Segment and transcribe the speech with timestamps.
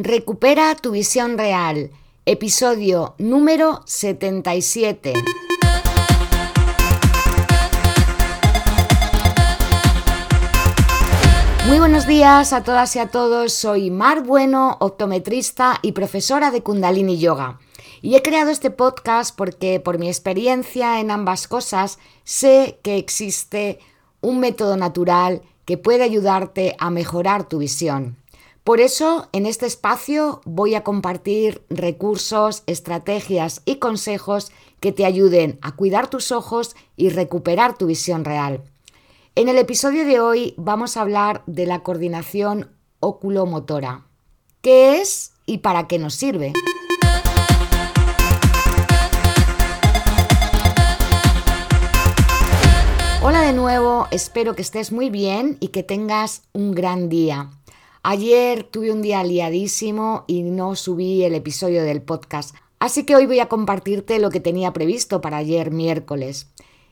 [0.00, 1.90] Recupera tu visión real,
[2.24, 5.12] episodio número 77.
[11.66, 16.62] Muy buenos días a todas y a todos, soy Mar Bueno, optometrista y profesora de
[16.62, 17.58] Kundalini Yoga.
[18.00, 23.80] Y he creado este podcast porque por mi experiencia en ambas cosas sé que existe
[24.20, 28.17] un método natural que puede ayudarte a mejorar tu visión.
[28.68, 35.58] Por eso, en este espacio voy a compartir recursos, estrategias y consejos que te ayuden
[35.62, 38.60] a cuidar tus ojos y recuperar tu visión real.
[39.36, 44.04] En el episodio de hoy vamos a hablar de la coordinación oculomotora.
[44.60, 46.52] ¿Qué es y para qué nos sirve?
[53.22, 57.48] Hola de nuevo, espero que estés muy bien y que tengas un gran día.
[58.02, 63.26] Ayer tuve un día liadísimo y no subí el episodio del podcast, así que hoy
[63.26, 66.48] voy a compartirte lo que tenía previsto para ayer miércoles.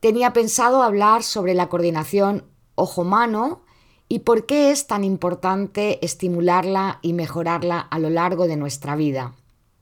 [0.00, 3.62] Tenía pensado hablar sobre la coordinación ojo-mano
[4.08, 9.34] y por qué es tan importante estimularla y mejorarla a lo largo de nuestra vida.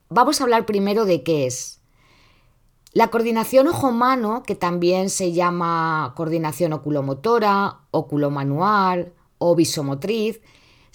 [0.09, 1.81] Vamos a hablar primero de qué es.
[2.93, 10.41] La coordinación ojo-mano, que también se llama coordinación oculomotora, oculomanual o visomotriz,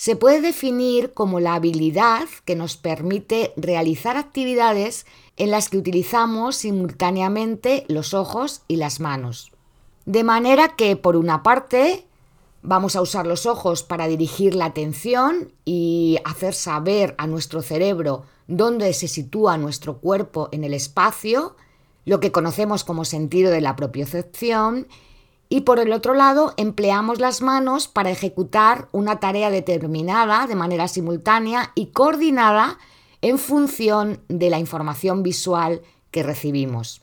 [0.02, 6.56] se puede definir como la habilidad que nos permite realizar actividades en las que utilizamos
[6.56, 9.52] simultáneamente los ojos y las manos.
[10.04, 12.04] De manera que, por una parte,
[12.62, 18.24] vamos a usar los ojos para dirigir la atención y hacer saber a nuestro cerebro
[18.48, 21.54] dónde se sitúa nuestro cuerpo en el espacio,
[22.06, 24.88] lo que conocemos como sentido de la propiocepción,
[25.52, 30.88] y por el otro lado empleamos las manos para ejecutar una tarea determinada de manera
[30.88, 32.78] simultánea y coordinada
[33.20, 37.02] en función de la información visual que recibimos.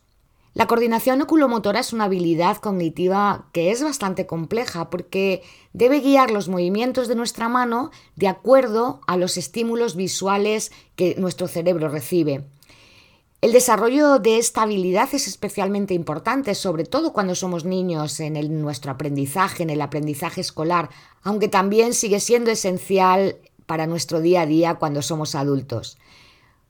[0.55, 5.43] La coordinación oculomotora es una habilidad cognitiva que es bastante compleja porque
[5.73, 11.47] debe guiar los movimientos de nuestra mano de acuerdo a los estímulos visuales que nuestro
[11.47, 12.47] cerebro recibe.
[13.41, 18.91] El desarrollo de esta habilidad es especialmente importante, sobre todo cuando somos niños en nuestro
[18.91, 20.89] aprendizaje, en el aprendizaje escolar,
[21.23, 25.97] aunque también sigue siendo esencial para nuestro día a día cuando somos adultos.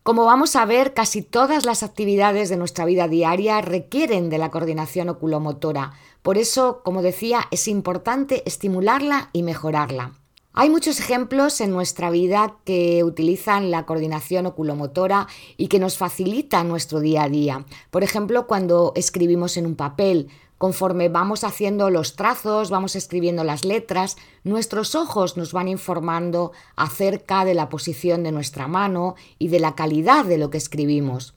[0.04, 4.52] Como vamos a ver, casi todas las actividades de nuestra vida diaria requieren de la
[4.52, 5.94] coordinación oculomotora.
[6.22, 10.19] Por eso, como decía, es importante estimularla y mejorarla.
[10.54, 15.28] Hay muchos ejemplos en nuestra vida que utilizan la coordinación oculomotora
[15.58, 17.66] y que nos facilitan nuestro día a día.
[17.92, 20.28] Por ejemplo, cuando escribimos en un papel,
[20.58, 27.46] conforme vamos haciendo los trazos, vamos escribiendo las letras, nuestros ojos nos van informando acerca
[27.46, 31.36] de la posición de nuestra mano y de la calidad de lo que escribimos.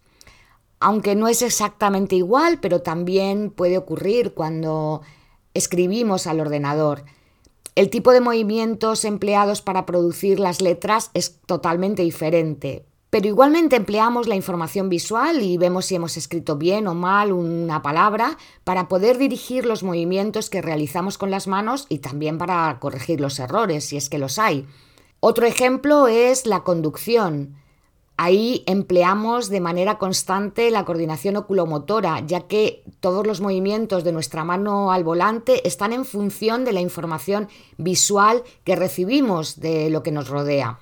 [0.80, 5.02] Aunque no es exactamente igual, pero también puede ocurrir cuando
[5.52, 7.04] escribimos al ordenador.
[7.74, 14.28] El tipo de movimientos empleados para producir las letras es totalmente diferente, pero igualmente empleamos
[14.28, 19.16] la información visual y vemos si hemos escrito bien o mal una palabra para poder
[19.16, 23.96] dirigir los movimientos que realizamos con las manos y también para corregir los errores, si
[23.96, 24.66] es que los hay.
[25.20, 27.54] Otro ejemplo es la conducción.
[28.16, 34.44] Ahí empleamos de manera constante la coordinación oculomotora, ya que todos los movimientos de nuestra
[34.44, 40.12] mano al volante están en función de la información visual que recibimos de lo que
[40.12, 40.78] nos rodea.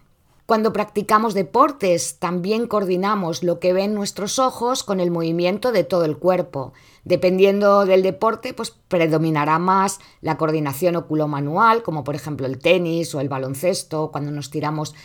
[0.50, 6.04] Cuando practicamos deportes, también coordinamos lo que ven nuestros ojos con el movimiento de todo
[6.04, 6.72] el cuerpo.
[7.04, 13.20] Dependiendo del deporte, pues predominará más la coordinación oculomanual, como por ejemplo el tenis o
[13.20, 14.96] el baloncesto, cuando nos tiramos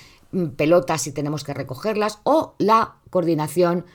[0.55, 3.85] pelotas y tenemos que recogerlas, o la coordinación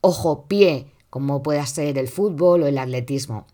[0.00, 3.46] ojo-pie, como pueda ser el fútbol o el atletismo.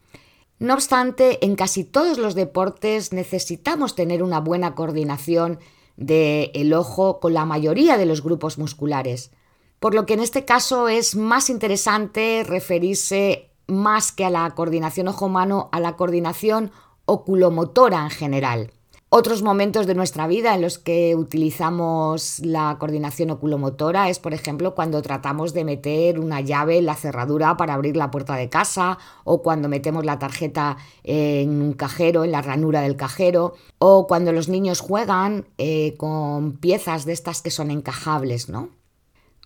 [0.59, 5.59] No obstante, en casi todos los deportes necesitamos tener una buena coordinación
[5.97, 9.31] del ojo con la mayoría de los grupos musculares,
[9.79, 15.09] por lo que en este caso es más interesante referirse más que a la coordinación
[15.09, 16.73] ojo-mano a la coordinación
[17.05, 18.73] oculomotora en general.
[19.11, 24.75] Otros momentos de nuestra vida en los que utilizamos la coordinación oculomotora es, por ejemplo,
[24.75, 28.99] cuando tratamos de meter una llave en la cerradura para abrir la puerta de casa
[29.25, 34.31] o cuando metemos la tarjeta en un cajero, en la ranura del cajero o cuando
[34.33, 38.78] los niños juegan eh, con piezas de estas que son encajables, ¿no?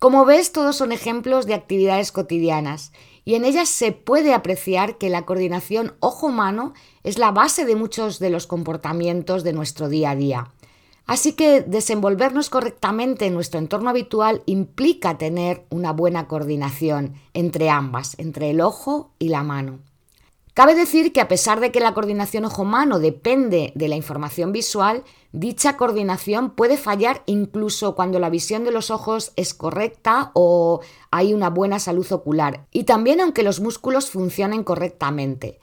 [0.03, 2.91] Como ves, todos son ejemplos de actividades cotidianas
[3.23, 6.73] y en ellas se puede apreciar que la coordinación ojo-mano
[7.03, 10.51] es la base de muchos de los comportamientos de nuestro día a día.
[11.05, 18.19] Así que desenvolvernos correctamente en nuestro entorno habitual implica tener una buena coordinación entre ambas,
[18.19, 19.79] entre el ojo y la mano.
[20.53, 25.03] Cabe decir que a pesar de que la coordinación ojo-mano depende de la información visual,
[25.31, 31.33] dicha coordinación puede fallar incluso cuando la visión de los ojos es correcta o hay
[31.33, 35.59] una buena salud ocular, y también aunque los músculos funcionen correctamente.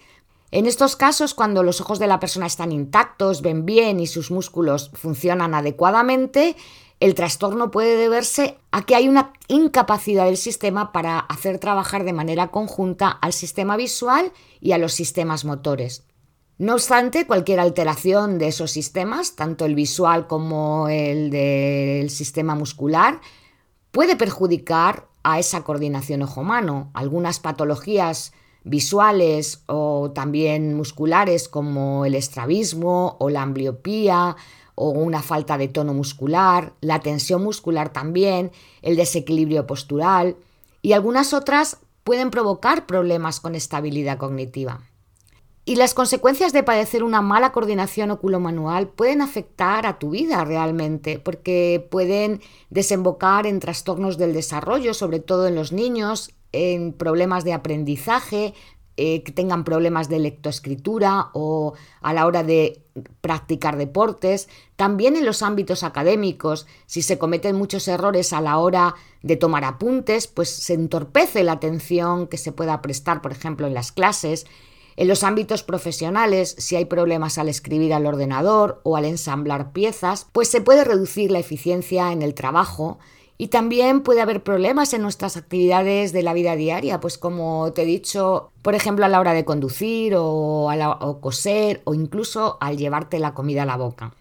[0.50, 4.32] En estos casos, cuando los ojos de la persona están intactos, ven bien y sus
[4.32, 6.56] músculos funcionan adecuadamente,
[7.00, 12.12] el trastorno puede deberse a que hay una incapacidad del sistema para hacer trabajar de
[12.12, 16.04] manera conjunta al sistema visual y a los sistemas motores.
[16.58, 23.22] No obstante, cualquier alteración de esos sistemas, tanto el visual como el del sistema muscular,
[23.92, 26.90] puede perjudicar a esa coordinación ojo-mano.
[26.92, 34.36] Algunas patologías visuales o también musculares como el estrabismo o la ambliopía
[34.80, 38.50] o una falta de tono muscular, la tensión muscular también,
[38.80, 40.36] el desequilibrio postural
[40.80, 44.80] y algunas otras pueden provocar problemas con estabilidad cognitiva.
[45.66, 51.18] Y las consecuencias de padecer una mala coordinación oculomanual pueden afectar a tu vida realmente,
[51.18, 52.40] porque pueden
[52.70, 58.54] desembocar en trastornos del desarrollo, sobre todo en los niños, en problemas de aprendizaje,
[59.02, 62.82] eh, que tengan problemas de lectoescritura o a la hora de
[63.22, 68.94] practicar deportes, también en los ámbitos académicos, si se cometen muchos errores a la hora
[69.22, 73.72] de tomar apuntes, pues se entorpece la atención que se pueda prestar, por ejemplo, en
[73.72, 74.44] las clases.
[74.96, 80.26] En los ámbitos profesionales, si hay problemas al escribir al ordenador o al ensamblar piezas,
[80.30, 82.98] pues se puede reducir la eficiencia en el trabajo
[83.40, 87.84] y también puede haber problemas en nuestras actividades de la vida diaria, pues como te
[87.84, 92.76] he dicho, por ejemplo, a la hora de conducir o, o coser o incluso al
[92.76, 94.12] llevarte la comida a la boca.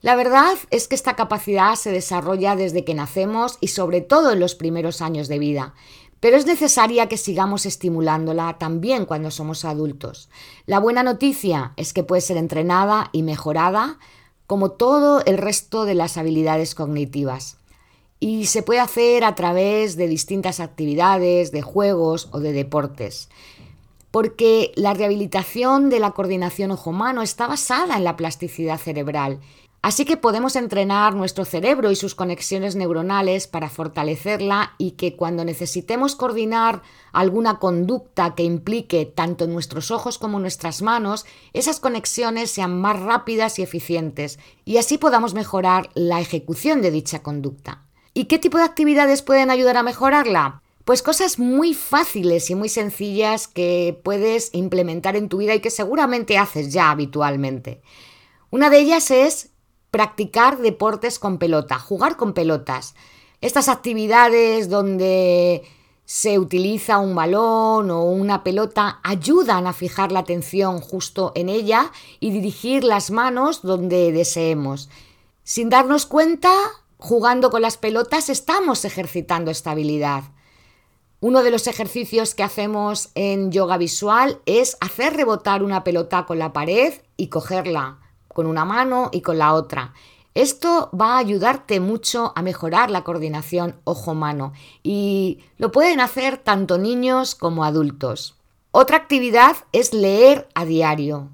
[0.00, 4.38] La verdad es que esta capacidad se desarrolla desde que nacemos y sobre todo en
[4.38, 5.74] los primeros años de vida,
[6.20, 10.28] pero es necesaria que sigamos estimulándola también cuando somos adultos.
[10.66, 13.98] La buena noticia es que puede ser entrenada y mejorada
[14.46, 17.56] como todo el resto de las habilidades cognitivas
[18.22, 23.28] y se puede hacer a través de distintas actividades, de juegos o de deportes.
[24.12, 29.40] Porque la rehabilitación de la coordinación ojo-mano está basada en la plasticidad cerebral.
[29.82, 35.44] Así que podemos entrenar nuestro cerebro y sus conexiones neuronales para fortalecerla y que cuando
[35.44, 42.80] necesitemos coordinar alguna conducta que implique tanto nuestros ojos como nuestras manos, esas conexiones sean
[42.80, 47.82] más rápidas y eficientes y así podamos mejorar la ejecución de dicha conducta.
[48.14, 50.62] ¿Y qué tipo de actividades pueden ayudar a mejorarla?
[50.84, 55.70] Pues cosas muy fáciles y muy sencillas que puedes implementar en tu vida y que
[55.70, 57.80] seguramente haces ya habitualmente.
[58.50, 59.50] Una de ellas es
[59.90, 62.94] practicar deportes con pelota, jugar con pelotas.
[63.40, 65.62] Estas actividades donde
[66.04, 71.92] se utiliza un balón o una pelota ayudan a fijar la atención justo en ella
[72.20, 74.90] y dirigir las manos donde deseemos.
[75.44, 76.52] Sin darnos cuenta,
[77.02, 80.22] jugando con las pelotas estamos ejercitando estabilidad.
[81.18, 86.38] Uno de los ejercicios que hacemos en yoga visual es hacer rebotar una pelota con
[86.38, 89.94] la pared y cogerla con una mano y con la otra.
[90.34, 94.52] Esto va a ayudarte mucho a mejorar la coordinación ojo-mano
[94.84, 98.36] y lo pueden hacer tanto niños como adultos.
[98.70, 101.30] Otra actividad es leer a diario.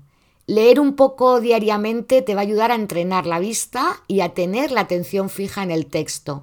[0.48, 4.70] Leer un poco diariamente te va a ayudar a entrenar la vista y a tener
[4.70, 6.42] la atención fija en el texto.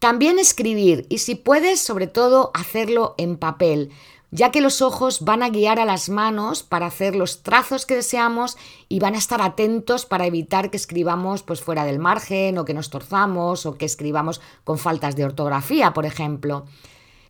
[0.00, 3.92] También escribir y si puedes, sobre todo, hacerlo en papel,
[4.32, 7.94] ya que los ojos van a guiar a las manos para hacer los trazos que
[7.94, 8.56] deseamos
[8.88, 12.74] y van a estar atentos para evitar que escribamos pues fuera del margen o que
[12.74, 16.66] nos torzamos o que escribamos con faltas de ortografía, por ejemplo.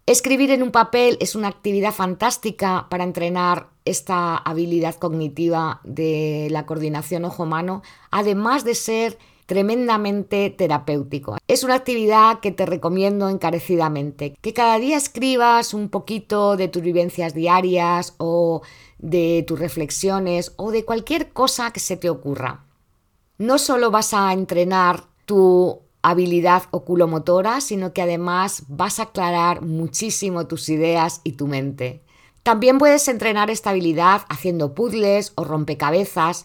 [0.06, 6.66] Escribir en un papel es una actividad fantástica para entrenar esta habilidad cognitiva de la
[6.66, 11.38] coordinación ojo-mano, además de ser tremendamente terapéutico.
[11.48, 16.82] Es una actividad que te recomiendo encarecidamente, que cada día escribas un poquito de tus
[16.82, 18.60] vivencias diarias o
[18.98, 22.66] de tus reflexiones o de cualquier cosa que se te ocurra.
[23.38, 30.46] No solo vas a entrenar tu habilidad oculomotora, sino que además vas a aclarar muchísimo
[30.46, 32.02] tus ideas y tu mente.
[32.44, 36.44] También puedes entrenar esta habilidad haciendo puzzles o rompecabezas.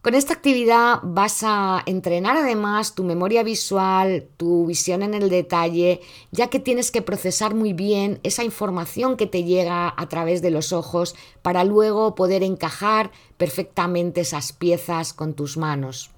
[0.00, 6.00] Con esta actividad vas a entrenar además tu memoria visual, tu visión en el detalle,
[6.30, 10.52] ya que tienes que procesar muy bien esa información que te llega a través de
[10.52, 16.11] los ojos para luego poder encajar perfectamente esas piezas con tus manos.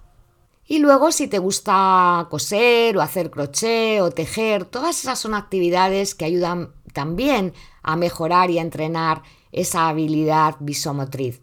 [0.66, 6.14] Y luego si te gusta coser o hacer crochet o tejer, todas esas son actividades
[6.14, 7.52] que ayudan también
[7.82, 11.42] a mejorar y a entrenar esa habilidad visomotriz.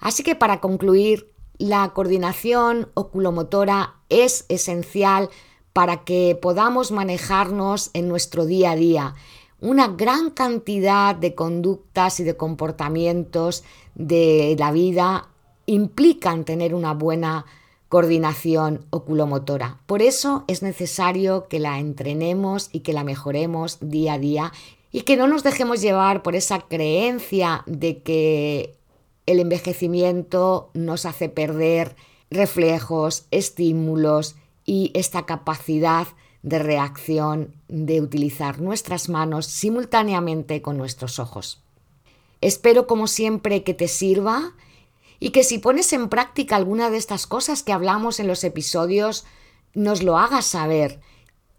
[0.00, 5.30] Así que para concluir, la coordinación oculomotora es esencial
[5.72, 9.14] para que podamos manejarnos en nuestro día a día.
[9.60, 13.62] Una gran cantidad de conductas y de comportamientos
[13.94, 15.28] de la vida
[15.66, 17.46] implican tener una buena
[17.92, 19.78] coordinación oculomotora.
[19.84, 24.52] Por eso es necesario que la entrenemos y que la mejoremos día a día
[24.92, 28.78] y que no nos dejemos llevar por esa creencia de que
[29.26, 31.94] el envejecimiento nos hace perder
[32.30, 36.06] reflejos, estímulos y esta capacidad
[36.40, 41.60] de reacción de utilizar nuestras manos simultáneamente con nuestros ojos.
[42.40, 44.54] Espero como siempre que te sirva
[45.22, 49.24] y que si pones en práctica alguna de estas cosas que hablamos en los episodios,
[49.72, 50.98] nos lo hagas saber.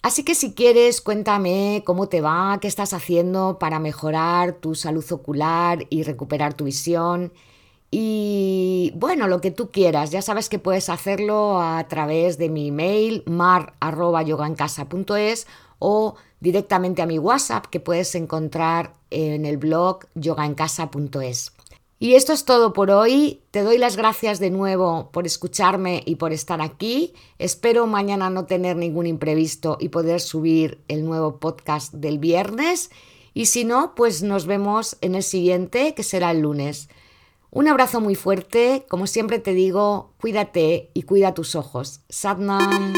[0.01, 5.09] Así que si quieres, cuéntame cómo te va, qué estás haciendo para mejorar tu salud
[5.13, 7.31] ocular y recuperar tu visión.
[7.89, 12.67] Y bueno, lo que tú quieras, ya sabes que puedes hacerlo a través de mi
[12.67, 15.47] email mar.yogaencasa.es
[15.79, 21.53] o directamente a mi WhatsApp que puedes encontrar en el blog yogaencasa.es.
[22.03, 23.39] Y esto es todo por hoy.
[23.51, 27.13] Te doy las gracias de nuevo por escucharme y por estar aquí.
[27.39, 32.91] Espero mañana no tener ningún imprevisto y poder subir el nuevo podcast del viernes.
[33.33, 36.89] Y si no, pues nos vemos en el siguiente, que será el lunes.
[37.51, 42.01] Un abrazo muy fuerte, como siempre te digo, cuídate y cuida tus ojos.
[42.09, 42.95] Sadnam.